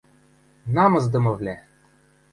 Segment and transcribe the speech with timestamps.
[0.75, 1.55] —Намысдымывлӓ!